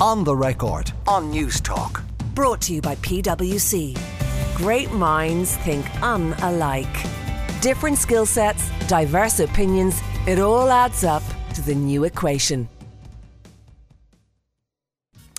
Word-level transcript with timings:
On 0.00 0.22
the 0.22 0.36
record 0.36 0.92
on 1.08 1.28
News 1.28 1.60
Talk. 1.60 2.04
Brought 2.32 2.60
to 2.62 2.72
you 2.72 2.80
by 2.80 2.94
PwC. 2.96 3.98
Great 4.54 4.92
minds 4.92 5.56
think 5.56 5.84
unalike. 5.86 7.60
Different 7.60 7.98
skill 7.98 8.24
sets, 8.24 8.70
diverse 8.86 9.40
opinions, 9.40 10.00
it 10.24 10.38
all 10.38 10.70
adds 10.70 11.02
up 11.02 11.24
to 11.54 11.62
the 11.62 11.74
new 11.74 12.04
equation. 12.04 12.68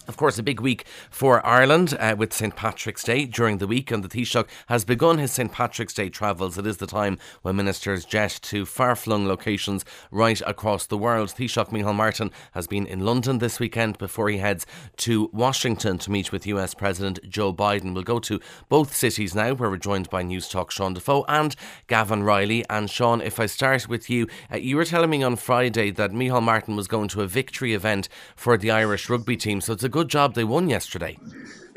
Of 0.10 0.18
course, 0.18 0.39
a 0.39 0.44
big 0.44 0.60
week 0.60 0.86
for 1.12 1.46
Ireland 1.46 1.96
uh, 2.00 2.16
with 2.18 2.34
St 2.34 2.55
Patrick's 2.55 3.04
Day 3.04 3.25
during 3.25 3.60
the 3.60 3.68
week, 3.68 3.92
and 3.92 4.04
the 4.04 4.07
Taoiseach 4.07 4.48
has 4.66 4.84
begun 4.84 5.20
his 5.20 5.32
St 5.32 5.52
Patrick's 5.52 5.93
Day 5.93 6.10
travels. 6.10 6.57
It 6.57 6.66
is 6.66 6.78
the 6.78 6.88
time 6.88 7.20
when 7.43 7.57
ministers 7.57 8.05
jet 8.05 8.39
to 8.42 8.66
far 8.66 8.96
flung 8.96 9.28
locations 9.28 9.86
right 10.10 10.42
across 10.48 10.88
the 10.88 10.98
world. 10.98 11.30
Taoiseach 11.38 11.70
Micheál 11.70 11.93
Martin 11.93 12.32
has 12.54 12.66
been 12.66 12.88
in 12.88 13.02
London 13.02 13.38
this 13.38 13.60
weekend 13.60 14.00
before 14.00 14.30
he 14.30 14.39
heads 14.39 14.66
to 14.98 15.30
Washington 15.32 16.00
to 16.00 16.10
meet 16.10 16.32
with 16.32 16.48
US 16.48 16.73
President 16.73 17.20
Joe 17.29 17.54
Biden. 17.54 17.93
We'll 17.93 18.01
go 18.01 18.18
to 18.18 18.39
both 18.68 18.96
cities 18.96 19.36
now, 19.36 19.54
where 19.54 19.70
we're 19.70 19.78
joined 19.78 20.10
by 20.10 20.23
News 20.23 20.50
Talk 20.50 20.71
Sean 20.71 20.96
Defoe 20.96 21.23
and 21.28 21.56
Gavin 21.86 22.23
Reilly. 22.23 22.65
And 22.68 22.89
Sean, 22.89 23.21
if 23.21 23.39
I 23.39 23.46
start 23.46 23.87
with 23.87 24.10
you, 24.10 24.26
uh, 24.51 24.57
you 24.57 24.76
were 24.76 24.86
telling 24.86 25.12
me 25.12 25.21
on 25.21 25.36
Friday 25.36 25.92
that 25.92 26.14
Micheál 26.14 26.42
Martin 26.42 26.76
was 26.76 26.87
going 26.87 27.10
to 27.10 27.21
a 27.21 27.28
victory 27.28 27.76
event 27.76 28.10
for 28.36 28.57
the 28.57 28.71
Irish 28.71 29.07
rugby 29.07 29.37
team, 29.37 29.62
so 29.62 29.73
it's 29.73 29.84
a 29.84 29.89
good 29.89 29.99
job 30.04 30.34
they 30.34 30.44
won 30.44 30.70
yesterday. 30.70 31.18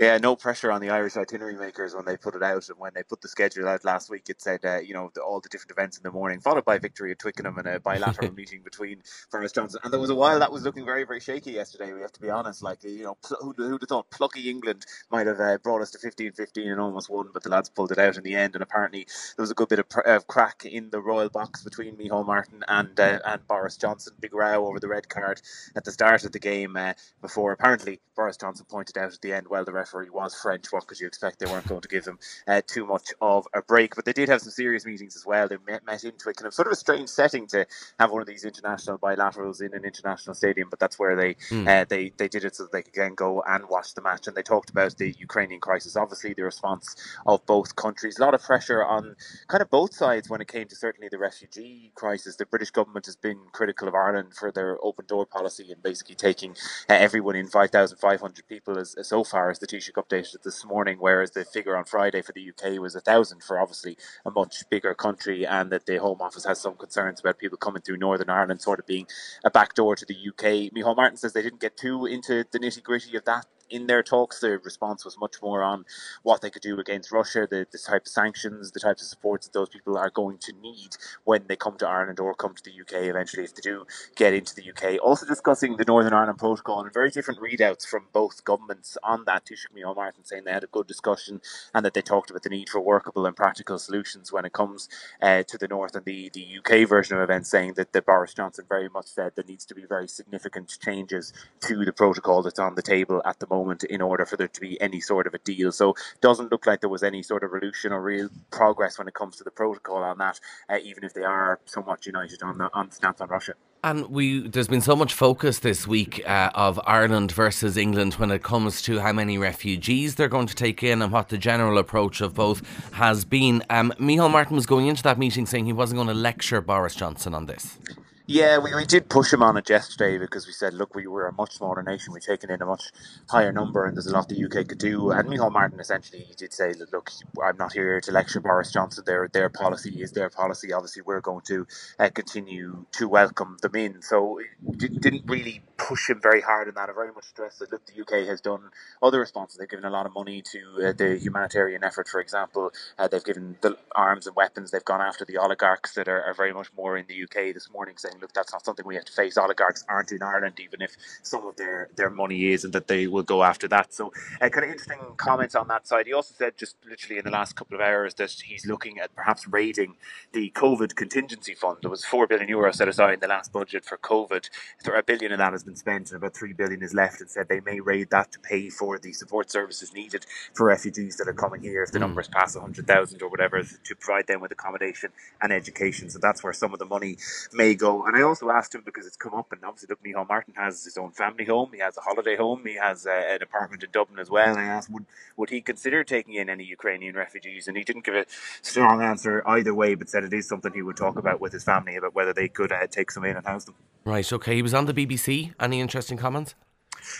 Yeah, 0.02 0.18
no 0.18 0.34
pressure 0.34 0.72
on 0.72 0.80
the 0.80 0.90
Irish 0.90 1.16
itinerary 1.16 1.54
makers 1.54 1.94
when 1.94 2.04
they 2.04 2.16
put 2.16 2.34
it 2.34 2.42
out. 2.42 2.68
And 2.68 2.76
when 2.76 2.90
they 2.92 3.04
put 3.04 3.20
the 3.20 3.28
schedule 3.28 3.68
out 3.68 3.84
last 3.84 4.10
week, 4.10 4.28
it 4.28 4.42
said, 4.42 4.64
uh, 4.64 4.80
you 4.80 4.94
know, 4.94 5.12
the, 5.14 5.20
all 5.22 5.38
the 5.38 5.48
different 5.48 5.70
events 5.70 5.96
in 5.96 6.02
the 6.02 6.10
morning, 6.10 6.40
followed 6.40 6.64
by 6.64 6.78
victory 6.78 7.12
at 7.12 7.20
Twickenham 7.20 7.56
and 7.56 7.68
a 7.68 7.78
bilateral 7.78 8.32
meeting 8.34 8.62
between 8.64 9.00
Boris 9.30 9.52
Johnson. 9.52 9.78
And 9.84 9.92
there 9.92 10.00
was 10.00 10.10
a 10.10 10.16
while 10.16 10.40
that 10.40 10.50
was 10.50 10.64
looking 10.64 10.84
very, 10.84 11.04
very 11.04 11.20
shaky 11.20 11.52
yesterday. 11.52 11.92
We 11.92 12.00
have 12.00 12.10
to 12.10 12.20
be 12.20 12.30
honest. 12.30 12.64
Like, 12.64 12.82
you 12.82 13.04
know, 13.04 13.16
who'd, 13.40 13.54
who'd 13.56 13.80
have 13.80 13.88
thought 13.88 14.10
plucky 14.10 14.50
England 14.50 14.84
might 15.12 15.28
have 15.28 15.38
uh, 15.38 15.58
brought 15.58 15.82
us 15.82 15.92
to 15.92 16.00
15 16.00 16.32
15 16.32 16.72
and 16.72 16.80
almost 16.80 17.08
won, 17.08 17.28
but 17.32 17.44
the 17.44 17.50
lads 17.50 17.68
pulled 17.68 17.92
it 17.92 17.98
out 17.98 18.16
in 18.16 18.24
the 18.24 18.34
end. 18.34 18.56
And 18.56 18.62
apparently 18.62 19.06
there 19.36 19.44
was 19.44 19.52
a 19.52 19.54
good 19.54 19.68
bit 19.68 19.78
of 19.78 19.88
pr- 19.88 20.18
crack 20.26 20.64
in 20.64 20.90
the 20.90 21.00
royal 21.00 21.28
box 21.28 21.62
between 21.62 21.94
Micheál 21.94 22.26
Martin 22.26 22.64
and 22.66 22.98
uh, 22.98 23.20
and 23.24 23.46
Boris 23.46 23.76
Johnson. 23.76 24.14
Big 24.18 24.34
row 24.34 24.66
over 24.66 24.80
the 24.80 24.88
red 24.88 25.08
card 25.08 25.40
at 25.76 25.84
the 25.84 25.92
start 25.92 26.24
of 26.24 26.32
the 26.32 26.40
game 26.40 26.76
uh, 26.76 26.94
before 27.20 27.52
apparently 27.52 28.00
Boris 28.16 28.36
Johnson 28.36 28.66
pointed 28.68 28.98
out 28.98 29.12
at 29.12 29.20
the 29.20 29.32
end, 29.32 29.46
well, 29.48 29.64
the 29.64 29.72
referee 29.72 29.91
was 29.92 30.34
French 30.34 30.72
what 30.72 30.86
could 30.86 31.00
you 31.00 31.06
expect? 31.06 31.38
They 31.38 31.46
weren't 31.46 31.68
going 31.68 31.80
to 31.80 31.88
give 31.88 32.04
them 32.04 32.18
uh, 32.46 32.62
too 32.66 32.86
much 32.86 33.10
of 33.20 33.46
a 33.54 33.62
break, 33.62 33.94
but 33.94 34.04
they 34.04 34.12
did 34.12 34.28
have 34.28 34.40
some 34.40 34.50
serious 34.50 34.84
meetings 34.86 35.16
as 35.16 35.26
well. 35.26 35.48
They 35.48 35.56
met, 35.66 35.84
met 35.84 36.02
kind 36.02 36.46
of 36.46 36.54
sort 36.54 36.68
of 36.68 36.72
a 36.72 36.76
strange 36.76 37.08
setting 37.08 37.46
to 37.48 37.66
have 37.98 38.10
one 38.10 38.20
of 38.20 38.28
these 38.28 38.44
international 38.44 38.98
bilaterals 38.98 39.60
in 39.60 39.74
an 39.74 39.84
international 39.84 40.34
stadium, 40.34 40.68
but 40.70 40.78
that's 40.78 40.98
where 40.98 41.16
they 41.16 41.34
mm. 41.50 41.66
uh, 41.68 41.84
they 41.88 42.12
they 42.16 42.28
did 42.28 42.44
it 42.44 42.56
so 42.56 42.66
they 42.72 42.82
could 42.82 42.94
again 42.94 43.14
go 43.14 43.42
and 43.46 43.68
watch 43.68 43.94
the 43.94 44.02
match. 44.02 44.26
And 44.26 44.36
they 44.36 44.42
talked 44.42 44.70
about 44.70 44.96
the 44.96 45.14
Ukrainian 45.18 45.60
crisis, 45.60 45.96
obviously 45.96 46.34
the 46.34 46.42
response 46.42 46.96
of 47.26 47.44
both 47.46 47.76
countries. 47.76 48.18
A 48.18 48.22
lot 48.22 48.34
of 48.34 48.42
pressure 48.42 48.84
on 48.84 49.16
kind 49.48 49.62
of 49.62 49.70
both 49.70 49.94
sides 49.94 50.28
when 50.28 50.40
it 50.40 50.48
came 50.48 50.68
to 50.68 50.76
certainly 50.76 51.08
the 51.08 51.18
refugee 51.18 51.92
crisis. 51.94 52.36
The 52.36 52.46
British 52.46 52.70
government 52.70 53.06
has 53.06 53.16
been 53.16 53.38
critical 53.52 53.88
of 53.88 53.94
Ireland 53.94 54.34
for 54.34 54.50
their 54.50 54.78
open 54.82 55.06
door 55.06 55.26
policy 55.26 55.70
and 55.72 55.82
basically 55.82 56.14
taking 56.14 56.52
uh, 56.88 56.94
everyone 56.94 57.36
in 57.36 57.48
5,500 57.48 58.48
people 58.48 58.78
as, 58.78 58.94
as 58.94 59.08
so 59.08 59.24
far 59.24 59.50
as 59.50 59.58
the 59.58 59.66
Taoiseach 59.72 59.92
updated 59.92 60.36
it 60.36 60.42
this 60.42 60.64
morning, 60.64 60.98
whereas 61.00 61.30
the 61.30 61.44
figure 61.44 61.76
on 61.76 61.84
Friday 61.84 62.22
for 62.22 62.32
the 62.32 62.50
UK 62.50 62.80
was 62.80 62.94
a 62.94 63.00
thousand 63.00 63.42
for 63.42 63.58
obviously 63.58 63.96
a 64.24 64.30
much 64.30 64.68
bigger 64.70 64.94
country, 64.94 65.46
and 65.46 65.70
that 65.70 65.86
the 65.86 65.96
Home 65.98 66.20
Office 66.20 66.44
has 66.44 66.60
some 66.60 66.74
concerns 66.74 67.20
about 67.20 67.38
people 67.38 67.58
coming 67.58 67.82
through 67.82 67.96
Northern 67.96 68.30
Ireland 68.30 68.60
sort 68.60 68.78
of 68.78 68.86
being 68.86 69.06
a 69.44 69.50
backdoor 69.50 69.96
to 69.96 70.06
the 70.06 70.14
UK. 70.14 70.72
Micheál 70.72 70.96
Martin 70.96 71.16
says 71.16 71.32
they 71.32 71.42
didn't 71.42 71.60
get 71.60 71.76
too 71.76 72.06
into 72.06 72.44
the 72.50 72.58
nitty 72.58 72.82
gritty 72.82 73.16
of 73.16 73.24
that 73.24 73.46
in 73.70 73.86
their 73.86 74.02
talks, 74.02 74.40
the 74.40 74.58
response 74.58 75.04
was 75.04 75.18
much 75.18 75.36
more 75.42 75.62
on 75.62 75.84
what 76.22 76.40
they 76.40 76.50
could 76.50 76.62
do 76.62 76.78
against 76.78 77.12
Russia, 77.12 77.46
the, 77.50 77.66
the 77.70 77.78
type 77.78 78.02
of 78.02 78.08
sanctions, 78.08 78.70
the 78.70 78.80
types 78.80 79.02
of 79.02 79.08
supports 79.08 79.46
that 79.46 79.52
those 79.52 79.68
people 79.68 79.96
are 79.96 80.10
going 80.10 80.38
to 80.38 80.52
need 80.62 80.96
when 81.24 81.44
they 81.48 81.56
come 81.56 81.76
to 81.78 81.88
Ireland 81.88 82.20
or 82.20 82.34
come 82.34 82.54
to 82.54 82.62
the 82.62 82.70
UK 82.70 83.04
eventually 83.04 83.44
if 83.44 83.54
they 83.54 83.62
do 83.62 83.86
get 84.16 84.34
into 84.34 84.54
the 84.54 84.70
UK. 84.70 85.00
Also 85.02 85.26
discussing 85.26 85.76
the 85.76 85.84
Northern 85.84 86.12
Ireland 86.12 86.38
Protocol 86.38 86.82
and 86.82 86.92
very 86.92 87.10
different 87.10 87.40
readouts 87.40 87.86
from 87.86 88.06
both 88.12 88.44
governments 88.44 88.98
on 89.02 89.24
that. 89.26 89.46
Taoiseach 89.46 89.74
Micheál 89.76 89.96
Martin 89.96 90.24
saying 90.24 90.44
they 90.44 90.52
had 90.52 90.64
a 90.64 90.68
good 90.68 90.86
discussion 90.86 91.40
and 91.74 91.84
that 91.84 91.94
they 91.94 92.02
talked 92.02 92.30
about 92.30 92.42
the 92.42 92.50
need 92.50 92.68
for 92.68 92.80
workable 92.80 93.26
and 93.26 93.36
practical 93.36 93.78
solutions 93.78 94.32
when 94.32 94.44
it 94.44 94.52
comes 94.52 94.88
uh, 95.22 95.42
to 95.44 95.58
the 95.58 95.68
North 95.68 95.94
and 95.96 96.04
the, 96.04 96.30
the 96.32 96.58
UK 96.58 96.88
version 96.88 97.16
of 97.16 97.22
events 97.22 97.50
saying 97.50 97.74
that 97.74 97.92
the 97.92 98.02
Boris 98.02 98.34
Johnson 98.34 98.64
very 98.68 98.88
much 98.88 99.06
said 99.06 99.32
there 99.34 99.44
needs 99.46 99.64
to 99.66 99.74
be 99.74 99.84
very 99.84 100.08
significant 100.08 100.76
changes 100.80 101.32
to 101.60 101.84
the 101.84 101.92
protocol 101.92 102.42
that's 102.42 102.58
on 102.58 102.74
the 102.74 102.82
table 102.82 103.22
at 103.24 103.38
the 103.40 103.46
moment 103.48 103.61
moment 103.62 103.84
in 103.84 104.00
order 104.02 104.26
for 104.26 104.36
there 104.36 104.48
to 104.48 104.60
be 104.60 104.80
any 104.80 105.00
sort 105.00 105.26
of 105.26 105.34
a 105.34 105.38
deal. 105.38 105.72
So 105.72 105.90
it 105.90 106.20
doesn't 106.20 106.50
look 106.50 106.66
like 106.66 106.80
there 106.80 106.90
was 106.90 107.02
any 107.02 107.22
sort 107.22 107.44
of 107.44 107.52
revolution 107.52 107.92
or 107.92 108.02
real 108.02 108.28
progress 108.50 108.98
when 108.98 109.08
it 109.08 109.14
comes 109.14 109.36
to 109.36 109.44
the 109.44 109.50
protocol 109.50 110.02
on 110.02 110.18
that, 110.18 110.40
uh, 110.68 110.78
even 110.82 111.04
if 111.04 111.14
they 111.14 111.22
are 111.22 111.60
somewhat 111.64 112.06
united 112.06 112.42
on 112.42 112.58
the 112.58 112.68
on 112.74 112.90
stance 112.90 113.20
on 113.20 113.28
Russia. 113.28 113.54
And 113.84 114.10
we, 114.10 114.46
there's 114.46 114.68
been 114.68 114.80
so 114.80 114.94
much 114.94 115.12
focus 115.12 115.58
this 115.58 115.88
week 115.88 116.22
uh, 116.24 116.50
of 116.54 116.80
Ireland 116.86 117.32
versus 117.32 117.76
England 117.76 118.14
when 118.14 118.30
it 118.30 118.44
comes 118.44 118.80
to 118.82 119.00
how 119.00 119.12
many 119.12 119.38
refugees 119.38 120.14
they're 120.14 120.28
going 120.28 120.46
to 120.46 120.54
take 120.54 120.84
in 120.84 121.02
and 121.02 121.12
what 121.12 121.30
the 121.30 121.38
general 121.38 121.78
approach 121.78 122.20
of 122.20 122.32
both 122.32 122.62
has 122.92 123.24
been. 123.24 123.64
Um, 123.70 123.92
Micheál 123.98 124.30
Martin 124.30 124.54
was 124.54 124.66
going 124.66 124.86
into 124.86 125.02
that 125.02 125.18
meeting 125.18 125.46
saying 125.46 125.66
he 125.66 125.72
wasn't 125.72 125.96
going 125.96 126.06
to 126.06 126.14
lecture 126.14 126.60
Boris 126.60 126.94
Johnson 126.94 127.34
on 127.34 127.46
this. 127.46 127.78
Yeah, 128.26 128.58
we, 128.58 128.74
we 128.74 128.86
did 128.86 129.10
push 129.10 129.34
him 129.34 129.44
on 129.44 129.58
it 129.58 129.70
yesterday 129.70 130.18
because 130.18 130.48
we 130.48 130.54
said, 130.54 130.74
look, 130.74 130.96
we 130.96 131.06
were 131.08 131.28
a 131.28 131.34
much 131.34 131.52
smaller 131.58 131.84
nation. 131.84 132.14
We've 132.14 132.24
taken 132.24 132.50
in 132.50 132.62
a 132.62 132.66
much 132.66 132.84
higher 133.28 133.52
number, 133.52 133.86
and 133.86 133.98
there's 133.98 134.06
a 134.06 134.14
lot 134.14 134.30
the 134.30 134.46
UK 134.46 134.66
could 134.66 134.78
do. 134.78 135.12
And 135.12 135.28
Micheál 135.28 135.52
Martin 135.52 135.82
essentially 135.82 136.26
did 136.38 136.54
say, 136.54 136.74
look, 136.94 137.10
I'm 137.44 137.58
not 137.58 137.74
here 137.74 138.00
to 138.00 138.12
lecture 138.12 138.40
Boris 138.40 138.72
Johnson. 138.72 139.04
Their 139.06 139.28
their 139.28 139.50
policy 139.50 140.02
is 140.02 140.14
their 140.14 140.30
policy. 140.30 140.72
Obviously, 140.72 141.02
we're 141.02 141.20
going 141.20 141.42
to 141.48 141.68
uh, 142.00 142.10
continue 142.14 142.86
to 142.94 143.08
welcome 143.10 143.58
them 143.62 143.76
in. 143.76 144.02
So 144.02 144.40
it 144.40 145.02
didn't 145.02 145.24
really 145.26 145.62
push 145.76 146.10
him 146.10 146.22
very 146.22 146.40
hard 146.40 146.70
on 146.70 146.76
that. 146.76 146.90
I 146.90 146.94
very 146.94 147.12
much 147.12 147.26
stressed 147.26 147.60
that 147.60 147.72
look, 147.74 147.82
the 147.86 148.02
UK 148.02 148.26
has 148.28 148.40
done 148.40 148.70
other 149.02 149.20
responses. 149.20 149.58
They've 149.58 149.68
given 149.68 149.84
a 149.84 149.90
lot 149.90 150.06
of 150.06 150.14
money 150.14 150.42
to 150.52 150.88
uh, 150.88 150.94
the 150.94 151.18
humanitarian 151.22 151.84
effort, 151.84 152.08
for 152.08 152.22
example. 152.22 152.72
Uh, 152.98 153.08
they've 153.08 153.24
given 153.24 153.58
the 153.62 153.76
arms 153.94 154.26
and 154.26 154.36
weapons. 154.36 154.70
They've 154.70 154.84
gone 154.84 155.02
after 155.02 155.26
the 155.26 155.38
oligarchs 155.38 155.94
that 155.94 156.08
are, 156.08 156.22
are 156.24 156.34
very 156.34 156.54
much 156.54 156.68
more 156.76 156.96
in 156.96 157.06
the 157.08 157.24
UK 157.24 157.54
this 157.54 157.70
morning, 157.70 157.96
saying, 157.98 158.11
look, 158.20 158.32
that's 158.32 158.52
not 158.52 158.64
something 158.64 158.86
we 158.86 158.94
have 158.94 159.04
to 159.04 159.12
face. 159.12 159.36
Oligarchs 159.36 159.84
aren't 159.88 160.12
in 160.12 160.22
Ireland, 160.22 160.60
even 160.60 160.82
if 160.82 160.96
some 161.22 161.46
of 161.46 161.56
their, 161.56 161.88
their 161.96 162.10
money 162.10 162.52
is, 162.52 162.64
and 162.64 162.72
that 162.72 162.88
they 162.88 163.06
will 163.06 163.22
go 163.22 163.42
after 163.42 163.68
that. 163.68 163.94
So, 163.94 164.12
uh, 164.40 164.48
kind 164.48 164.64
of 164.64 164.70
interesting 164.70 164.98
comments 165.16 165.54
on 165.54 165.68
that 165.68 165.86
side. 165.86 166.06
He 166.06 166.12
also 166.12 166.34
said, 166.36 166.56
just 166.56 166.76
literally 166.88 167.18
in 167.18 167.24
the 167.24 167.30
last 167.30 167.56
couple 167.56 167.74
of 167.74 167.80
hours, 167.80 168.14
that 168.14 168.30
he's 168.44 168.66
looking 168.66 168.98
at 168.98 169.14
perhaps 169.14 169.46
raiding 169.48 169.96
the 170.32 170.50
COVID 170.50 170.94
contingency 170.96 171.54
fund. 171.54 171.78
There 171.82 171.90
was 171.90 172.04
4 172.04 172.26
billion 172.26 172.48
euro 172.48 172.72
set 172.72 172.88
aside 172.88 173.14
in 173.14 173.20
the 173.20 173.28
last 173.28 173.52
budget 173.52 173.84
for 173.84 173.98
COVID. 173.98 174.48
A 174.94 175.02
billion 175.02 175.32
of 175.32 175.38
that 175.38 175.52
has 175.52 175.64
been 175.64 175.76
spent, 175.76 176.10
and 176.10 176.16
about 176.16 176.34
3 176.34 176.52
billion 176.52 176.82
is 176.82 176.94
left, 176.94 177.20
and 177.20 177.30
said 177.30 177.48
they 177.48 177.60
may 177.60 177.80
raid 177.80 178.10
that 178.10 178.30
to 178.32 178.38
pay 178.38 178.68
for 178.68 178.98
the 178.98 179.12
support 179.12 179.50
services 179.50 179.92
needed 179.94 180.26
for 180.54 180.66
refugees 180.66 181.16
that 181.16 181.28
are 181.28 181.32
coming 181.32 181.62
here 181.62 181.82
if 181.82 181.92
the 181.92 181.98
mm. 181.98 182.02
numbers 182.02 182.28
pass 182.28 182.54
100,000 182.54 183.22
or 183.22 183.28
whatever, 183.28 183.62
to 183.62 183.94
provide 183.96 184.26
them 184.26 184.40
with 184.40 184.52
accommodation 184.52 185.10
and 185.40 185.52
education. 185.52 186.10
So 186.10 186.18
that's 186.18 186.42
where 186.42 186.52
some 186.52 186.72
of 186.72 186.78
the 186.78 186.84
money 186.84 187.16
may 187.52 187.74
go. 187.74 188.01
And 188.06 188.16
I 188.16 188.22
also 188.22 188.50
asked 188.50 188.74
him 188.74 188.82
because 188.84 189.06
it's 189.06 189.16
come 189.16 189.34
up, 189.34 189.52
and 189.52 189.64
obviously, 189.64 189.88
look, 189.90 190.02
Micheál 190.02 190.28
Martin 190.28 190.54
has 190.56 190.84
his 190.84 190.96
own 190.96 191.12
family 191.12 191.44
home, 191.44 191.70
he 191.72 191.80
has 191.80 191.96
a 191.96 192.00
holiday 192.00 192.36
home, 192.36 192.62
he 192.64 192.74
has 192.74 193.06
an 193.06 193.42
apartment 193.42 193.82
in 193.82 193.90
Dublin 193.90 194.18
as 194.18 194.30
well. 194.30 194.48
And 194.48 194.58
I 194.58 194.64
asked, 194.64 194.90
would 194.90 195.06
would 195.36 195.50
he 195.50 195.60
consider 195.60 196.04
taking 196.04 196.34
in 196.34 196.48
any 196.48 196.64
Ukrainian 196.64 197.14
refugees? 197.14 197.68
And 197.68 197.76
he 197.76 197.84
didn't 197.84 198.04
give 198.04 198.14
a 198.14 198.26
strong 198.62 199.02
answer 199.02 199.42
either 199.46 199.74
way, 199.74 199.94
but 199.94 200.08
said 200.08 200.24
it 200.24 200.32
is 200.32 200.48
something 200.48 200.72
he 200.72 200.82
would 200.82 200.96
talk 200.96 201.16
about 201.16 201.40
with 201.40 201.52
his 201.52 201.64
family 201.64 201.96
about 201.96 202.14
whether 202.14 202.32
they 202.32 202.48
could 202.48 202.72
uh, 202.72 202.86
take 202.86 203.10
some 203.10 203.24
in 203.24 203.36
and 203.36 203.46
house 203.46 203.64
them. 203.64 203.74
Right. 204.04 204.30
Okay. 204.32 204.56
He 204.56 204.62
was 204.62 204.74
on 204.74 204.86
the 204.86 204.94
BBC. 204.94 205.54
Any 205.60 205.80
interesting 205.80 206.18
comments? 206.18 206.54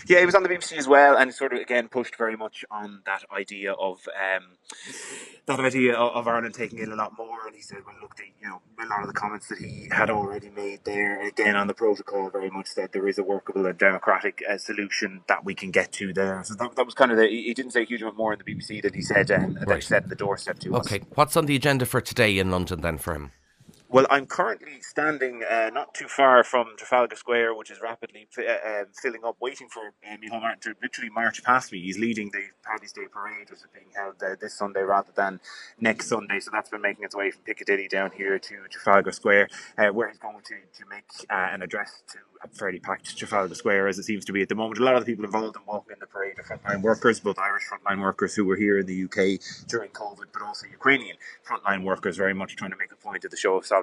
Yeah, 0.07 0.19
he 0.19 0.25
was 0.25 0.35
on 0.35 0.43
the 0.43 0.49
BBC 0.49 0.77
as 0.77 0.87
well, 0.87 1.17
and 1.17 1.33
sort 1.33 1.53
of 1.53 1.59
again 1.59 1.87
pushed 1.87 2.15
very 2.15 2.35
much 2.35 2.65
on 2.71 3.01
that 3.05 3.23
idea 3.35 3.73
of 3.73 4.07
um, 4.07 4.57
that 5.45 5.59
idea 5.59 5.95
of 5.95 6.27
Ireland 6.27 6.53
taking 6.53 6.79
in 6.79 6.91
a 6.91 6.95
lot 6.95 7.13
more. 7.17 7.45
And 7.45 7.55
he 7.55 7.61
said, 7.61 7.79
"Well, 7.85 7.95
look, 8.01 8.15
the, 8.15 8.23
you 8.41 8.47
know, 8.47 8.61
a 8.81 8.87
lot 8.87 9.01
of 9.01 9.07
the 9.07 9.13
comments 9.13 9.47
that 9.47 9.57
he 9.57 9.87
had 9.91 10.09
already 10.09 10.49
made 10.49 10.85
there, 10.85 11.25
again 11.25 11.55
on 11.55 11.67
the 11.67 11.73
protocol, 11.73 12.29
very 12.29 12.49
much 12.49 12.67
said 12.67 12.91
there 12.93 13.07
is 13.07 13.17
a 13.17 13.23
workable 13.23 13.65
and 13.65 13.77
democratic 13.77 14.43
uh, 14.49 14.57
solution 14.57 15.21
that 15.27 15.43
we 15.45 15.53
can 15.53 15.71
get 15.71 15.91
to 15.93 16.13
there." 16.13 16.43
So 16.43 16.55
that, 16.55 16.75
that 16.75 16.85
was 16.85 16.93
kind 16.93 17.11
of 17.11 17.17
the. 17.17 17.27
He 17.27 17.53
didn't 17.53 17.71
say 17.71 17.83
a 17.83 17.85
huge 17.85 18.01
amount 18.01 18.17
more 18.17 18.33
in 18.33 18.39
the 18.43 18.55
BBC 18.55 18.81
than 18.81 18.93
he 18.93 19.01
said 19.01 19.31
um, 19.31 19.55
right. 19.55 19.67
that 19.67 19.75
he 19.75 19.81
said 19.81 20.03
in 20.03 20.09
the 20.09 20.15
doorstep 20.15 20.59
to 20.59 20.69
okay. 20.69 20.79
us. 20.79 20.87
Okay, 20.87 21.05
what's 21.15 21.37
on 21.37 21.45
the 21.45 21.55
agenda 21.55 21.85
for 21.85 22.01
today 22.01 22.37
in 22.37 22.51
London 22.51 22.81
then 22.81 22.97
for 22.97 23.13
him? 23.13 23.31
Well, 23.93 24.07
I'm 24.09 24.25
currently 24.25 24.81
standing 24.81 25.43
uh, 25.43 25.69
not 25.71 25.93
too 25.93 26.07
far 26.07 26.43
from 26.43 26.73
Trafalgar 26.77 27.15
Square, 27.15 27.53
which 27.53 27.69
is 27.69 27.79
rapidly 27.79 28.27
uh, 28.39 28.41
um, 28.81 28.85
filling 28.99 29.23
up, 29.23 29.37
waiting 29.39 29.69
for 29.69 29.93
uh, 30.03 30.17
Micheál 30.17 30.41
Martin 30.41 30.73
to 30.73 30.79
literally 30.81 31.11
march 31.11 31.43
past 31.43 31.71
me. 31.71 31.79
He's 31.79 31.99
leading 31.99 32.31
the 32.31 32.41
Paddy's 32.63 32.91
Day 32.91 33.03
parade, 33.13 33.51
which 33.51 33.59
is 33.59 33.67
being 33.71 33.85
held 33.95 34.15
uh, 34.23 34.35
this 34.41 34.55
Sunday 34.55 34.81
rather 34.81 35.11
than 35.15 35.39
next 35.79 36.07
Sunday. 36.07 36.39
So 36.39 36.49
that's 36.51 36.71
been 36.71 36.81
making 36.81 37.05
its 37.05 37.15
way 37.15 37.29
from 37.29 37.43
Piccadilly 37.43 37.87
down 37.87 38.09
here 38.09 38.39
to 38.39 38.55
Trafalgar 38.71 39.11
Square, 39.11 39.49
uh, 39.77 39.89
where 39.89 40.09
he's 40.09 40.17
going 40.17 40.41
to, 40.41 40.55
to 40.55 40.89
make 40.89 41.05
uh, 41.29 41.49
an 41.53 41.61
address 41.61 42.01
to 42.13 42.17
a 42.43 42.47
fairly 42.47 42.79
packed 42.79 43.15
Trafalgar 43.15 43.53
Square, 43.53 43.89
as 43.89 43.99
it 43.99 44.03
seems 44.05 44.25
to 44.25 44.33
be 44.33 44.41
at 44.41 44.49
the 44.49 44.55
moment. 44.55 44.79
A 44.79 44.83
lot 44.83 44.95
of 44.95 45.05
the 45.05 45.11
people 45.11 45.23
involved 45.23 45.55
in 45.55 45.61
walking 45.67 45.93
in 45.93 45.99
the 45.99 46.07
parade 46.07 46.33
are 46.39 46.43
frontline 46.43 46.81
workers, 46.81 47.19
both 47.19 47.37
Irish 47.37 47.65
frontline 47.71 48.01
workers 48.01 48.33
who 48.33 48.43
were 48.43 48.55
here 48.55 48.79
in 48.79 48.87
the 48.87 49.03
UK 49.03 49.39
during 49.67 49.91
COVID, 49.91 50.33
but 50.33 50.41
also 50.41 50.65
Ukrainian 50.65 51.15
frontline 51.47 51.83
workers, 51.83 52.17
very 52.17 52.33
much 52.33 52.55
trying 52.55 52.71
to 52.71 52.77
make 52.77 52.91
a 52.91 52.95
point 52.95 53.23
of 53.23 53.29
the 53.29 53.37
show 53.37 53.55
of 53.55 53.65
solidarity 53.67 53.82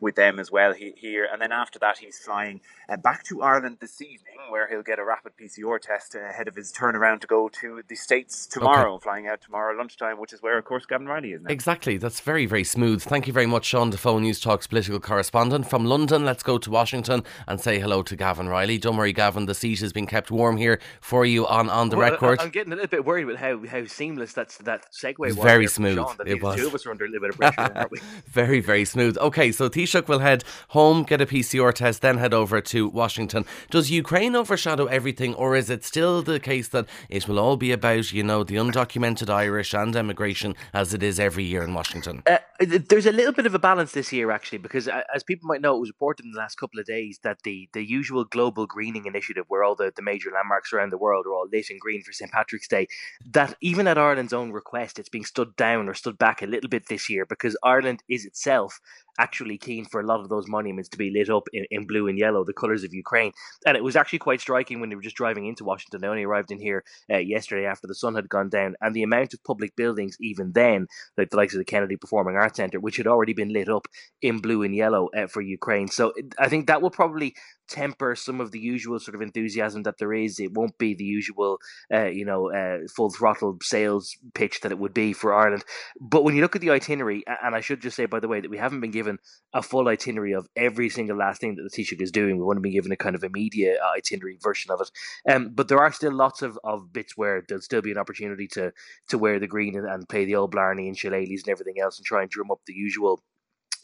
with 0.00 0.14
them 0.14 0.38
as 0.38 0.50
well 0.50 0.72
here. 0.72 1.28
And 1.30 1.40
then 1.40 1.52
after 1.52 1.78
that, 1.78 1.98
he's 1.98 2.18
flying 2.18 2.60
uh, 2.88 2.96
back 2.96 3.24
to 3.24 3.42
Ireland 3.42 3.78
this 3.80 4.00
evening, 4.00 4.36
where 4.50 4.68
he'll 4.68 4.82
get 4.82 4.98
a 4.98 5.04
rapid 5.04 5.32
PCR 5.40 5.80
test 5.80 6.14
ahead 6.14 6.48
of 6.48 6.54
his 6.54 6.72
turnaround 6.72 7.20
to 7.20 7.26
go 7.26 7.48
to 7.48 7.82
the 7.88 7.94
States 7.94 8.46
tomorrow, 8.46 8.94
okay. 8.94 9.02
flying 9.02 9.26
out 9.26 9.40
tomorrow 9.40 9.76
lunchtime, 9.76 10.18
which 10.18 10.32
is 10.32 10.42
where, 10.42 10.58
of 10.58 10.64
course, 10.64 10.86
Gavin 10.86 11.06
Reilly 11.06 11.32
is 11.32 11.42
now. 11.42 11.50
Exactly. 11.50 11.96
That's 11.96 12.20
very, 12.20 12.46
very 12.46 12.64
smooth. 12.64 13.02
Thank 13.02 13.26
you 13.26 13.32
very 13.32 13.46
much, 13.46 13.66
Sean 13.66 13.90
Defoe, 13.90 14.18
Newstalk's 14.18 14.66
political 14.66 15.00
correspondent. 15.00 15.68
From 15.68 15.84
London, 15.84 16.24
let's 16.24 16.42
go 16.42 16.58
to 16.58 16.70
Washington 16.70 17.24
and 17.46 17.60
say 17.60 17.78
hello 17.78 18.02
to 18.02 18.16
Gavin 18.16 18.48
Reilly. 18.48 18.78
Don't 18.78 18.96
worry, 18.96 19.12
Gavin, 19.12 19.46
the 19.46 19.54
seat 19.54 19.80
has 19.80 19.92
been 19.92 20.06
kept 20.06 20.30
warm 20.30 20.56
here 20.56 20.80
for 21.00 21.24
you 21.24 21.46
on, 21.46 21.68
on 21.70 21.88
the 21.88 21.96
well, 21.96 22.10
record. 22.10 22.40
I'm 22.40 22.50
getting 22.50 22.72
a 22.72 22.76
little 22.76 22.88
bit 22.88 23.04
worried 23.04 23.26
with 23.26 23.36
how, 23.36 23.64
how 23.66 23.86
seamless 23.86 24.32
that's, 24.32 24.58
that 24.58 24.86
segue 24.92 25.18
was. 25.18 25.36
Very 25.36 25.66
smooth. 25.66 25.96
Sean, 25.96 26.16
it 26.26 26.42
was. 26.42 26.56
Two 26.56 26.66
of 26.66 26.74
us 26.74 26.86
are 26.86 26.90
under 26.90 27.04
a 27.04 27.08
little 27.08 27.28
bit 27.28 27.30
of 27.30 27.36
pressure, 27.36 27.72
aren't 27.74 27.90
we? 27.90 28.00
very, 28.26 28.60
very 28.60 28.84
smooth. 28.84 29.16
Okay, 29.18 29.52
so 29.52 29.68
Taoiseach 29.68 30.08
will 30.08 30.18
head 30.20 30.44
home, 30.68 31.02
get 31.02 31.20
a 31.20 31.26
PCR 31.26 31.72
test, 31.72 32.02
then 32.02 32.18
head 32.18 32.34
over 32.34 32.60
to 32.60 32.88
Washington. 32.88 33.44
Does 33.70 33.90
Ukraine 33.90 34.31
overshadow 34.36 34.86
everything, 34.86 35.34
or 35.34 35.56
is 35.56 35.70
it 35.70 35.84
still 35.84 36.22
the 36.22 36.40
case 36.40 36.68
that 36.68 36.86
it 37.08 37.28
will 37.28 37.38
all 37.38 37.56
be 37.56 37.72
about, 37.72 38.12
you 38.12 38.22
know, 38.22 38.44
the 38.44 38.56
undocumented 38.56 39.30
Irish 39.30 39.74
and 39.74 39.94
immigration 39.94 40.54
as 40.72 40.94
it 40.94 41.02
is 41.02 41.18
every 41.20 41.44
year 41.44 41.62
in 41.62 41.74
Washington? 41.74 42.22
Uh, 42.26 42.38
there's 42.60 43.06
a 43.06 43.12
little 43.12 43.32
bit 43.32 43.46
of 43.46 43.54
a 43.54 43.58
balance 43.58 43.92
this 43.92 44.12
year, 44.12 44.30
actually, 44.30 44.58
because 44.58 44.88
uh, 44.88 45.02
as 45.14 45.22
people 45.22 45.46
might 45.48 45.60
know, 45.60 45.76
it 45.76 45.80
was 45.80 45.90
reported 45.90 46.24
in 46.24 46.32
the 46.32 46.38
last 46.38 46.56
couple 46.56 46.78
of 46.78 46.86
days 46.86 47.20
that 47.22 47.42
the, 47.42 47.68
the 47.72 47.84
usual 47.84 48.24
global 48.24 48.66
greening 48.66 49.06
initiative, 49.06 49.44
where 49.48 49.64
all 49.64 49.74
the, 49.74 49.92
the 49.94 50.02
major 50.02 50.30
landmarks 50.30 50.72
around 50.72 50.90
the 50.90 50.98
world 50.98 51.26
are 51.26 51.32
all 51.32 51.48
lit 51.52 51.70
in 51.70 51.78
green 51.78 52.02
for 52.02 52.12
St. 52.12 52.30
Patrick's 52.30 52.68
Day, 52.68 52.86
that 53.30 53.56
even 53.60 53.86
at 53.86 53.98
Ireland's 53.98 54.32
own 54.32 54.52
request, 54.52 54.98
it's 54.98 55.08
being 55.08 55.24
stood 55.24 55.56
down 55.56 55.88
or 55.88 55.94
stood 55.94 56.18
back 56.18 56.42
a 56.42 56.46
little 56.46 56.68
bit 56.68 56.88
this 56.88 57.08
year 57.10 57.26
because 57.26 57.56
Ireland 57.62 58.02
is 58.08 58.24
itself 58.24 58.80
actually 59.18 59.58
keen 59.58 59.84
for 59.84 60.00
a 60.00 60.06
lot 60.06 60.20
of 60.20 60.28
those 60.28 60.48
monuments 60.48 60.88
to 60.90 60.98
be 60.98 61.10
lit 61.10 61.28
up 61.28 61.48
in, 61.52 61.66
in 61.70 61.86
blue 61.86 62.08
and 62.08 62.18
yellow, 62.18 62.44
the 62.44 62.52
colours 62.52 62.84
of 62.84 62.94
Ukraine. 62.94 63.32
And 63.66 63.76
it 63.76 63.84
was 63.84 63.96
actually 63.96 64.20
quite 64.22 64.40
striking 64.40 64.80
when 64.80 64.88
they 64.88 64.96
were 64.96 65.02
just 65.02 65.16
driving 65.16 65.46
into 65.46 65.64
Washington. 65.64 66.00
They 66.00 66.06
only 66.08 66.22
arrived 66.22 66.50
in 66.50 66.60
here 66.60 66.84
uh, 67.12 67.18
yesterday 67.18 67.66
after 67.66 67.86
the 67.86 67.94
sun 67.94 68.14
had 68.14 68.28
gone 68.28 68.48
down, 68.48 68.76
and 68.80 68.94
the 68.94 69.02
amount 69.02 69.34
of 69.34 69.44
public 69.44 69.74
buildings, 69.76 70.16
even 70.20 70.52
then, 70.52 70.86
like 71.18 71.30
the 71.30 71.36
likes 71.36 71.54
of 71.54 71.58
the 71.58 71.64
Kennedy 71.64 71.96
Performing 71.96 72.36
Arts 72.36 72.56
Centre, 72.56 72.80
which 72.80 72.96
had 72.96 73.06
already 73.06 73.34
been 73.34 73.52
lit 73.52 73.68
up 73.68 73.88
in 74.20 74.40
blue 74.40 74.62
and 74.62 74.74
yellow 74.74 75.08
uh, 75.16 75.26
for 75.26 75.40
Ukraine. 75.40 75.88
So 75.88 76.12
I 76.38 76.48
think 76.48 76.68
that 76.68 76.80
will 76.80 76.90
probably 76.90 77.34
temper 77.68 78.14
some 78.14 78.40
of 78.40 78.52
the 78.52 78.58
usual 78.58 78.98
sort 79.00 79.14
of 79.14 79.22
enthusiasm 79.22 79.82
that 79.84 79.98
there 79.98 80.12
is. 80.12 80.38
It 80.38 80.52
won't 80.52 80.76
be 80.78 80.94
the 80.94 81.04
usual, 81.04 81.58
uh, 81.92 82.06
you 82.06 82.24
know, 82.24 82.52
uh, 82.52 82.86
full 82.94 83.10
throttle 83.10 83.58
sales 83.62 84.16
pitch 84.34 84.60
that 84.60 84.72
it 84.72 84.78
would 84.78 84.94
be 84.94 85.12
for 85.12 85.32
Ireland. 85.32 85.64
But 86.00 86.22
when 86.22 86.36
you 86.36 86.42
look 86.42 86.54
at 86.54 86.60
the 86.60 86.70
itinerary, 86.70 87.24
and 87.42 87.54
I 87.54 87.60
should 87.60 87.80
just 87.80 87.96
say, 87.96 88.06
by 88.06 88.20
the 88.20 88.28
way, 88.28 88.40
that 88.40 88.50
we 88.50 88.58
haven't 88.58 88.80
been 88.80 88.90
given 88.90 89.18
a 89.54 89.62
full 89.62 89.88
itinerary 89.88 90.32
of 90.32 90.46
every 90.54 90.90
single 90.90 91.16
last 91.16 91.40
thing 91.40 91.56
that 91.56 91.62
the 91.62 91.70
Taoiseach 91.70 92.02
is 92.02 92.12
doing. 92.12 92.36
We've 92.36 92.46
only 92.46 92.60
been 92.60 92.72
given 92.72 92.92
a 92.92 92.96
kind 92.96 93.16
of 93.16 93.24
a 93.24 93.30
media 93.30 93.76
itinerary 93.96 94.11
version 94.42 94.70
of 94.70 94.80
it. 94.80 94.90
Um, 95.30 95.50
but 95.54 95.68
there 95.68 95.78
are 95.78 95.92
still 95.92 96.12
lots 96.12 96.42
of, 96.42 96.58
of 96.64 96.92
bits 96.92 97.16
where 97.16 97.44
there'll 97.46 97.62
still 97.62 97.82
be 97.82 97.92
an 97.92 97.98
opportunity 97.98 98.46
to 98.48 98.72
to 99.08 99.18
wear 99.18 99.38
the 99.38 99.46
green 99.46 99.76
and, 99.76 99.86
and 99.86 100.08
play 100.08 100.24
the 100.24 100.36
old 100.36 100.50
Blarney 100.52 100.88
and 100.88 100.96
shillelaghs 100.96 101.42
and 101.42 101.48
everything 101.48 101.80
else 101.80 101.98
and 101.98 102.06
try 102.06 102.22
and 102.22 102.30
drum 102.30 102.50
up 102.50 102.60
the 102.66 102.74
usual 102.74 103.22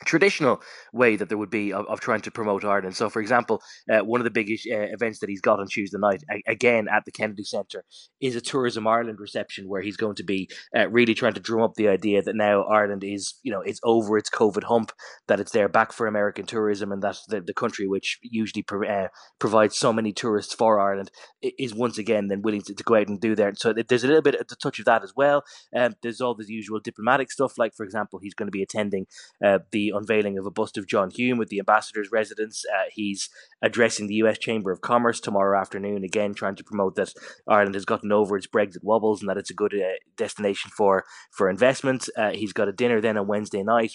traditional 0.05 0.61
way 0.93 1.17
that 1.17 1.29
there 1.29 1.39
would 1.39 1.51
be 1.51 1.73
of, 1.73 1.87
of 1.87 2.01
trying 2.01 2.21
to 2.23 2.31
promote 2.31 2.65
Ireland. 2.65 2.97
So, 2.97 3.11
for 3.11 3.21
example, 3.21 3.63
uh, 3.91 4.01
one 4.01 4.21
of 4.21 4.25
the 4.25 4.31
big 4.31 4.49
uh, 4.51 4.87
events 4.93 5.19
that 5.21 5.29
he's 5.29 5.41
got 5.41 5.61
on 5.61 5.67
Tuesday 5.67 5.99
night, 5.99 6.23
a- 6.31 6.51
again 6.51 6.87
at 6.89 7.05
the 7.05 7.13
Kennedy 7.13 7.45
Centre, 7.45 7.85
is 8.21 8.37
a 8.37 8.41
Tourism 8.41 8.87
Ireland 8.87 9.19
reception 9.21 9.69
where 9.69 9.83
he's 9.83 9.97
going 9.97 10.17
to 10.17 10.25
be 10.25 10.49
uh, 10.77 10.89
really 10.89 11.15
trying 11.15 11.35
to 11.35 11.41
drum 11.41 11.63
up 11.63 11.75
the 11.75 11.89
idea 11.89 12.23
that 12.23 12.37
now 12.37 12.63
Ireland 12.65 13.05
is, 13.05 13.35
you 13.43 13.53
know, 13.53 13.61
it's 13.61 13.81
over 13.83 14.17
its 14.17 14.31
COVID 14.31 14.65
hump, 14.65 14.93
that 15.27 15.41
it's 15.41 15.53
there 15.53 15.69
back 15.69 15.93
for 15.93 16.07
American 16.07 16.47
tourism, 16.47 16.93
and 16.93 17.03
that 17.03 17.17
the, 17.29 17.41
the 17.41 17.55
country 17.55 17.87
which 17.87 18.19
usually 18.23 18.63
pro- 18.63 18.89
uh, 18.89 19.09
provides 19.39 19.77
so 19.77 19.93
many 19.93 20.13
tourists 20.13 20.55
for 20.55 20.81
Ireland 20.81 21.11
is 21.43 21.75
once 21.75 21.99
again 21.99 22.29
then 22.29 22.43
willing 22.43 22.63
to, 22.63 22.75
to, 22.75 22.85
go 22.85 22.95
out 22.95 23.09
and 23.09 23.21
do 23.21 23.35
that. 23.35 23.59
So 23.59 23.73
there's 23.73 24.05
a 24.05 24.09
little 24.09 24.23
bit 24.23 24.37
of 24.37 24.49
the 24.49 24.57
touch 24.57 24.79
of 24.79 24.85
that 24.87 25.03
as 25.03 25.13
well. 25.17 25.45
Um, 25.77 25.95
there's 26.03 26.21
all 26.21 26.35
the 26.35 26.47
usual 26.47 26.81
diplomatic 26.81 27.31
stuff, 27.31 27.59
like 27.59 27.75
for 27.77 27.85
example, 27.85 28.19
he's 28.23 28.35
going 28.35 28.47
to 28.47 28.53
be 28.53 28.63
attending 28.63 29.07
uh, 29.45 29.59
unveiling 29.95 30.39
of 30.39 30.47
a 30.47 30.51
bust 30.51 30.77
of 30.77 30.87
John 30.87 31.11
Hume 31.11 31.39
with 31.39 31.49
the 31.49 31.59
ambassador's 31.59 32.11
residence. 32.13 32.65
Uh, 32.73 32.85
he's 32.93 33.29
addressing 33.63 34.07
the 34.07 34.15
US 34.15 34.39
Chamber 34.39 34.71
of 34.71 34.81
Commerce 34.81 35.21
tomorrow 35.21 35.59
afternoon, 35.59 36.05
again 36.05 36.35
trying 36.35 36.57
to 36.57 36.65
promote 36.65 36.95
that 36.97 37.13
Ireland 37.49 37.75
has 37.75 37.85
gotten 37.85 38.13
over 38.13 38.37
its 38.37 38.47
Brexit 38.47 38.83
wobbles 38.83 39.21
and 39.21 39.29
that 39.29 39.39
it's 39.39 39.51
a 39.51 39.55
good 39.55 39.75
uh, 39.75 39.99
destination 40.17 40.71
for 40.77 41.05
for 41.31 41.49
investment. 41.49 42.09
Uh, 42.17 42.31
he's 42.31 42.53
got 42.53 42.69
a 42.69 42.73
dinner 42.73 43.01
then 43.01 43.17
on 43.17 43.27
Wednesday 43.27 43.63
night 43.63 43.93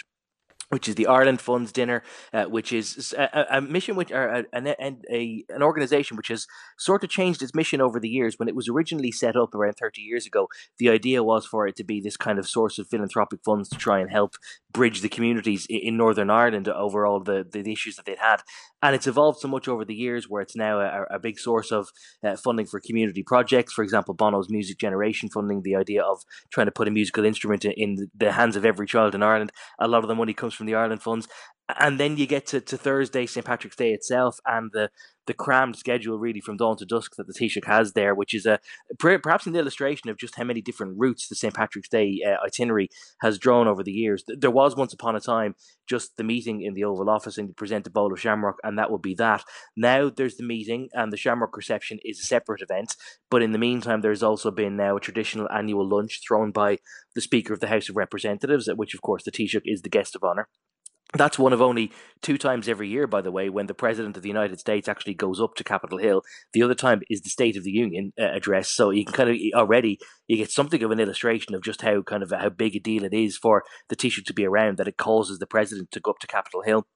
which 0.73 0.89
is 0.89 0.95
the 0.95 1.07
Ireland 1.07 1.39
Funds 1.39 1.71
Dinner, 1.71 2.03
uh, 2.33 2.45
which 2.45 2.73
is 2.73 3.13
a, 3.17 3.45
a 3.51 3.61
mission 3.61 3.95
which 3.95 4.11
or 4.11 4.27
a, 4.27 4.45
a, 4.53 4.95
a, 5.11 5.45
an 5.49 5.61
organization 5.61 6.17
which 6.17 6.29
has 6.29 6.47
sort 6.77 7.03
of 7.03 7.09
changed 7.09 7.41
its 7.41 7.53
mission 7.53 7.79
over 7.79 7.99
the 7.99 8.09
years. 8.09 8.39
When 8.39 8.47
it 8.47 8.55
was 8.55 8.67
originally 8.67 9.11
set 9.11 9.35
up 9.35 9.53
around 9.53 9.75
thirty 9.75 10.01
years 10.01 10.25
ago, 10.25 10.47
the 10.79 10.89
idea 10.89 11.23
was 11.23 11.45
for 11.45 11.67
it 11.67 11.75
to 11.75 11.83
be 11.83 12.01
this 12.01 12.17
kind 12.17 12.39
of 12.39 12.49
source 12.49 12.79
of 12.79 12.87
philanthropic 12.87 13.41
funds 13.45 13.69
to 13.69 13.77
try 13.77 13.99
and 13.99 14.09
help 14.09 14.35
bridge 14.73 15.01
the 15.01 15.09
communities 15.09 15.65
in, 15.69 15.79
in 15.79 15.97
Northern 15.97 16.29
Ireland 16.29 16.67
over 16.67 17.05
all 17.05 17.21
the, 17.21 17.45
the, 17.49 17.71
issues 17.71 17.95
that 17.95 18.05
they'd 18.05 18.17
had. 18.17 18.41
And 18.81 18.95
it's 18.95 19.07
evolved 19.07 19.39
so 19.39 19.47
much 19.47 19.67
over 19.67 19.85
the 19.85 19.95
years 19.95 20.29
where 20.29 20.41
it's 20.41 20.55
now 20.55 20.79
a, 20.79 21.05
a 21.15 21.19
big 21.19 21.39
source 21.39 21.71
of 21.71 21.89
uh, 22.23 22.35
funding 22.35 22.65
for 22.65 22.79
community 22.79 23.23
projects. 23.23 23.71
For 23.71 23.83
example, 23.83 24.13
Bono's 24.13 24.49
Music 24.49 24.77
Generation 24.77 25.29
funding, 25.29 25.61
the 25.61 25.75
idea 25.75 26.03
of 26.03 26.23
trying 26.51 26.65
to 26.65 26.71
put 26.71 26.87
a 26.87 26.91
musical 26.91 27.23
instrument 27.23 27.63
in 27.63 28.09
the 28.13 28.33
hands 28.33 28.55
of 28.55 28.65
every 28.65 28.85
child 28.85 29.15
in 29.15 29.23
Ireland. 29.23 29.51
A 29.79 29.87
lot 29.87 30.03
of 30.03 30.07
the 30.07 30.15
money 30.15 30.33
comes 30.33 30.53
from 30.53 30.62
the 30.65 30.75
Ireland 30.75 31.01
funds. 31.01 31.27
And 31.79 31.99
then 31.99 32.17
you 32.17 32.27
get 32.27 32.45
to, 32.47 32.59
to 32.59 32.77
Thursday, 32.77 33.25
St. 33.25 33.45
Patrick's 33.45 33.77
Day 33.77 33.93
itself, 33.93 34.39
and 34.45 34.71
the 34.73 34.89
the 35.25 35.33
crammed 35.33 35.77
schedule 35.77 36.19
really 36.19 36.41
from 36.41 36.57
dawn 36.57 36.75
to 36.77 36.85
dusk 36.85 37.15
that 37.15 37.27
the 37.27 37.33
Taoiseach 37.33 37.65
has 37.65 37.93
there, 37.93 38.13
which 38.13 38.33
is 38.33 38.45
a 38.45 38.59
perhaps 38.99 39.45
an 39.45 39.55
illustration 39.55 40.09
of 40.09 40.17
just 40.17 40.35
how 40.35 40.43
many 40.43 40.61
different 40.61 40.95
routes 40.97 41.27
the 41.27 41.35
St 41.35 41.53
Patrick's 41.53 41.87
Day 41.87 42.19
uh, 42.25 42.45
itinerary 42.45 42.89
has 43.21 43.39
drawn 43.39 43.67
over 43.67 43.83
the 43.83 43.91
years. 43.91 44.23
There 44.27 44.51
was 44.51 44.75
once 44.75 44.93
upon 44.93 45.15
a 45.15 45.21
time 45.21 45.55
just 45.87 46.17
the 46.17 46.23
meeting 46.23 46.61
in 46.61 46.73
the 46.73 46.83
Oval 46.83 47.09
Office 47.09 47.37
and 47.37 47.47
you 47.47 47.53
present 47.53 47.87
a 47.87 47.91
bowl 47.91 48.11
of 48.11 48.19
shamrock, 48.19 48.57
and 48.63 48.77
that 48.77 48.91
would 48.91 49.01
be 49.01 49.15
that. 49.15 49.43
Now 49.77 50.09
there's 50.09 50.35
the 50.35 50.43
meeting, 50.43 50.89
and 50.93 51.11
the 51.11 51.17
shamrock 51.17 51.55
reception 51.55 51.99
is 52.03 52.19
a 52.19 52.23
separate 52.23 52.61
event. 52.61 52.95
But 53.29 53.41
in 53.41 53.51
the 53.51 53.57
meantime, 53.57 54.01
there's 54.01 54.23
also 54.23 54.51
been 54.51 54.75
now 54.75 54.97
a 54.97 55.01
traditional 55.01 55.49
annual 55.49 55.87
lunch 55.87 56.21
thrown 56.25 56.51
by 56.51 56.79
the 57.15 57.21
Speaker 57.21 57.53
of 57.53 57.59
the 57.61 57.67
House 57.67 57.89
of 57.89 57.95
Representatives, 57.95 58.67
at 58.67 58.77
which, 58.77 58.93
of 58.93 59.01
course, 59.01 59.23
the 59.23 59.31
Taoiseach 59.31 59.61
is 59.65 59.81
the 59.81 59.89
guest 59.89 60.15
of 60.15 60.23
honour. 60.23 60.49
That's 61.15 61.37
one 61.37 61.53
of 61.53 61.61
only 61.61 61.91
two 62.21 62.39
times 62.39 62.67
every 62.67 62.89
year, 62.89 63.05
by 63.05 63.21
the 63.21 63.31
way, 63.31 63.47
when 63.47 63.67
the 63.67 63.75
President 63.75 64.17
of 64.17 64.23
the 64.23 64.29
United 64.29 64.59
States 64.59 64.87
actually 64.87 65.13
goes 65.13 65.39
up 65.39 65.53
to 65.55 65.63
Capitol 65.63 65.99
Hill. 65.99 66.23
The 66.53 66.63
other 66.63 66.73
time 66.73 67.01
is 67.07 67.21
the 67.21 67.29
State 67.29 67.55
of 67.55 67.63
the 67.63 67.71
Union 67.71 68.13
uh, 68.19 68.31
address. 68.33 68.69
So 68.69 68.89
you 68.89 69.05
can 69.05 69.13
kind 69.13 69.29
of 69.29 69.37
already 69.53 69.99
you 70.27 70.37
get 70.37 70.49
something 70.49 70.81
of 70.81 70.89
an 70.89 70.99
illustration 70.99 71.53
of 71.53 71.61
just 71.61 71.83
how 71.83 72.01
kind 72.01 72.23
of 72.23 72.31
how 72.31 72.49
big 72.49 72.75
a 72.75 72.79
deal 72.79 73.03
it 73.03 73.13
is 73.13 73.37
for 73.37 73.63
the 73.89 73.95
Taoiseach 73.95 74.25
to 74.25 74.33
be 74.33 74.45
around 74.45 74.77
that 74.77 74.87
it 74.87 74.97
causes 74.97 75.37
the 75.37 75.45
President 75.45 75.91
to 75.91 75.99
go 75.99 76.11
up 76.11 76.19
to 76.19 76.27
Capitol 76.27 76.63
Hill. 76.63 76.87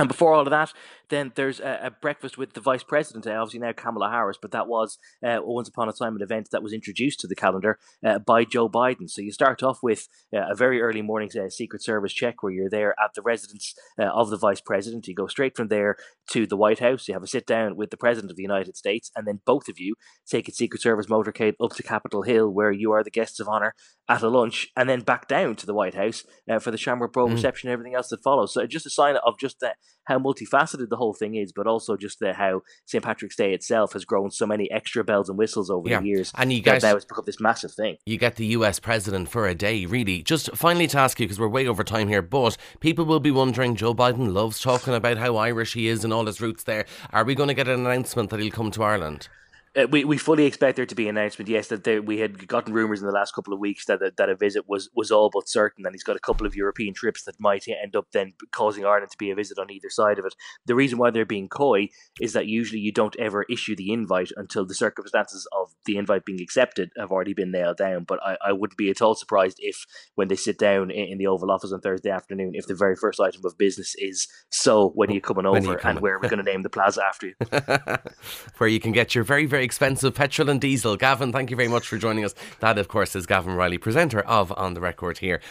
And 0.00 0.08
before 0.08 0.32
all 0.32 0.40
of 0.40 0.50
that, 0.50 0.72
then 1.10 1.32
there's 1.34 1.60
a, 1.60 1.80
a, 1.84 1.90
breakfast 1.90 2.38
with 2.38 2.54
the 2.54 2.60
Vice 2.60 2.82
President, 2.82 3.26
uh, 3.26 3.32
obviously 3.32 3.60
now 3.60 3.72
Kamala 3.72 4.10
Harris, 4.10 4.38
but 4.40 4.52
that 4.52 4.66
was 4.66 4.98
uh, 5.24 5.38
once 5.42 5.68
upon 5.68 5.88
a 5.88 5.92
time 5.92 6.16
an 6.16 6.22
event 6.22 6.48
that 6.52 6.62
was 6.62 6.72
introduced 6.72 7.20
to 7.20 7.26
the 7.26 7.34
calendar 7.34 7.78
uh, 8.04 8.18
by 8.18 8.44
Joe 8.44 8.68
Biden. 8.68 9.10
So 9.10 9.20
you 9.20 9.32
start 9.32 9.62
off 9.62 9.80
with 9.82 10.08
uh, 10.34 10.50
a 10.50 10.54
very 10.54 10.80
early 10.80 11.02
morning 11.02 11.28
uh, 11.38 11.50
Secret 11.50 11.82
Service 11.82 12.12
check 12.12 12.42
where 12.42 12.52
you're 12.52 12.70
there 12.70 12.94
at 13.02 13.14
the 13.14 13.22
residence 13.22 13.74
uh, 13.98 14.04
of 14.04 14.30
the 14.30 14.36
Vice 14.36 14.60
President. 14.60 15.06
You 15.06 15.14
go 15.14 15.26
straight 15.26 15.56
from 15.56 15.68
there 15.68 15.96
to 16.30 16.46
the 16.46 16.56
White 16.56 16.78
House. 16.78 17.08
You 17.08 17.14
have 17.14 17.22
a 17.22 17.26
sit 17.26 17.46
down 17.46 17.76
with 17.76 17.90
the 17.90 17.96
President 17.96 18.30
of 18.30 18.36
the 18.36 18.42
United 18.42 18.76
States, 18.76 19.10
and 19.14 19.26
then 19.26 19.40
both 19.44 19.68
of 19.68 19.78
you 19.78 19.96
take 20.26 20.48
a 20.48 20.52
Secret 20.52 20.80
Service 20.80 21.06
motorcade 21.06 21.54
up 21.60 21.72
to 21.72 21.82
Capitol 21.82 22.22
Hill 22.22 22.48
where 22.50 22.72
you 22.72 22.92
are 22.92 23.04
the 23.04 23.10
guests 23.10 23.40
of 23.40 23.48
honor 23.48 23.74
at 24.08 24.22
a 24.22 24.28
lunch, 24.28 24.68
and 24.76 24.88
then 24.88 25.00
back 25.00 25.28
down 25.28 25.56
to 25.56 25.66
the 25.66 25.74
White 25.74 25.94
House 25.94 26.24
for 26.60 26.70
the 26.70 26.78
Shamrock 26.78 27.12
Bowl 27.12 27.28
mm. 27.28 27.34
reception 27.34 27.68
and 27.68 27.72
everything 27.72 27.94
else 27.94 28.08
that 28.08 28.22
follows. 28.22 28.54
So 28.54 28.66
just 28.66 28.86
a 28.86 28.90
sign 28.90 29.16
of 29.24 29.38
just 29.38 29.60
that 29.60 29.76
how 30.04 30.18
multifaceted 30.18 30.88
the 30.88 30.96
whole 31.00 31.14
thing 31.14 31.34
is, 31.34 31.52
but 31.52 31.66
also 31.66 31.96
just 31.96 32.20
the, 32.20 32.32
how 32.32 32.62
St 32.86 33.02
Patrick's 33.02 33.34
Day 33.34 33.52
itself 33.52 33.94
has 33.94 34.04
grown 34.04 34.30
so 34.30 34.46
many 34.46 34.70
extra 34.70 35.02
bells 35.02 35.28
and 35.28 35.36
whistles 35.36 35.68
over 35.70 35.88
Yeah. 35.88 36.00
the 36.00 36.06
years. 36.06 36.30
And 36.36 36.52
you 36.52 36.62
that 36.62 36.70
guys- 36.74 36.82
now 36.84 36.94
it's 36.94 37.04
become 37.04 37.24
this 37.26 37.40
massive 37.40 37.72
thing. 37.72 37.96
You 38.06 38.18
get 38.18 38.36
the 38.36 38.46
US 38.58 38.78
president 38.78 39.28
for 39.28 39.48
a 39.48 39.54
day, 39.54 39.84
really. 39.86 40.22
Just 40.22 40.54
finally 40.54 40.86
to 40.86 40.98
ask 40.98 41.18
you, 41.18 41.26
because 41.26 41.40
we're 41.40 41.48
way 41.48 41.66
over 41.66 41.82
time 41.82 42.06
here, 42.08 42.22
but 42.22 42.56
people 42.78 43.04
will 43.04 43.18
be 43.20 43.32
wondering 43.32 43.74
Joe 43.74 43.94
Biden 43.94 44.32
loves 44.32 44.60
talking 44.60 44.94
about 44.94 45.16
how 45.18 45.36
Irish 45.36 45.74
he 45.74 45.88
is 45.88 46.04
and 46.04 46.12
all 46.12 46.26
his 46.26 46.40
roots 46.40 46.62
there. 46.64 46.84
Are 47.12 47.24
we 47.24 47.34
going 47.34 47.48
to 47.48 47.54
get 47.54 47.66
an 47.68 47.80
announcement 47.86 48.30
that 48.30 48.38
he'll 48.40 48.52
come 48.52 48.70
to 48.72 48.82
Ireland? 48.84 49.28
Uh, 49.76 49.86
we 49.88 50.04
we 50.04 50.18
fully 50.18 50.46
expect 50.46 50.74
there 50.74 50.86
to 50.86 50.96
be 50.96 51.08
an 51.08 51.16
announcement. 51.16 51.48
Yes, 51.48 51.68
that 51.68 51.84
there, 51.84 52.02
we 52.02 52.18
had 52.18 52.48
gotten 52.48 52.72
rumours 52.72 53.00
in 53.00 53.06
the 53.06 53.12
last 53.12 53.34
couple 53.34 53.54
of 53.54 53.60
weeks 53.60 53.86
that 53.86 54.02
a, 54.02 54.12
that 54.16 54.28
a 54.28 54.34
visit 54.34 54.68
was 54.68 54.90
was 54.96 55.12
all 55.12 55.30
but 55.32 55.48
certain, 55.48 55.86
and 55.86 55.94
he's 55.94 56.02
got 56.02 56.16
a 56.16 56.20
couple 56.20 56.44
of 56.44 56.56
European 56.56 56.92
trips 56.92 57.22
that 57.22 57.38
might 57.38 57.66
end 57.68 57.94
up 57.94 58.08
then 58.12 58.32
causing 58.50 58.84
Ireland 58.84 59.12
to 59.12 59.18
be 59.18 59.30
a 59.30 59.34
visit 59.36 59.60
on 59.60 59.70
either 59.70 59.88
side 59.88 60.18
of 60.18 60.24
it. 60.24 60.34
The 60.66 60.74
reason 60.74 60.98
why 60.98 61.10
they're 61.10 61.24
being 61.24 61.48
coy 61.48 61.88
is 62.20 62.32
that 62.32 62.46
usually 62.46 62.80
you 62.80 62.90
don't 62.90 63.14
ever 63.20 63.44
issue 63.44 63.76
the 63.76 63.92
invite 63.92 64.32
until 64.36 64.66
the 64.66 64.74
circumstances 64.74 65.46
of 65.56 65.72
the 65.86 65.98
invite 65.98 66.24
being 66.24 66.40
accepted 66.40 66.90
have 66.98 67.12
already 67.12 67.34
been 67.34 67.52
nailed 67.52 67.76
down. 67.76 68.02
But 68.04 68.18
I, 68.24 68.36
I 68.44 68.52
wouldn't 68.52 68.76
be 68.78 68.90
at 68.90 69.00
all 69.00 69.14
surprised 69.14 69.58
if 69.60 69.86
when 70.16 70.26
they 70.26 70.36
sit 70.36 70.58
down 70.58 70.90
in, 70.90 71.06
in 71.10 71.18
the 71.18 71.28
Oval 71.28 71.52
Office 71.52 71.72
on 71.72 71.80
Thursday 71.80 72.10
afternoon, 72.10 72.52
if 72.54 72.66
the 72.66 72.74
very 72.74 72.96
first 72.96 73.20
item 73.20 73.42
of 73.44 73.56
business 73.56 73.94
is 73.98 74.26
so 74.50 74.90
when 74.96 75.10
are 75.10 75.14
you 75.14 75.20
coming 75.20 75.44
When 75.44 75.58
over 75.58 75.66
you 75.66 75.72
and 75.74 75.80
coming?" 75.80 76.02
where 76.02 76.14
are 76.16 76.18
we 76.18 76.28
going 76.28 76.44
to 76.44 76.50
name 76.50 76.62
the 76.62 76.70
plaza 76.70 77.04
after 77.04 77.28
you? 77.28 77.34
Where 78.58 78.68
you 78.68 78.80
can 78.80 78.90
get 78.90 79.14
your 79.14 79.22
very 79.22 79.46
very, 79.46 79.59
very 79.60 79.66
expensive 79.66 80.14
petrol 80.14 80.48
and 80.48 80.58
diesel. 80.58 80.96
Gavin, 80.96 81.32
thank 81.32 81.50
you 81.50 81.56
very 81.56 81.68
much 81.68 81.86
for 81.86 81.98
joining 81.98 82.24
us. 82.24 82.34
That, 82.60 82.78
of 82.78 82.88
course, 82.88 83.14
is 83.14 83.26
Gavin 83.26 83.54
Reilly, 83.56 83.76
presenter 83.76 84.20
of 84.20 84.52
On 84.56 84.72
the 84.72 84.80
Record 84.80 85.18
here. 85.18 85.42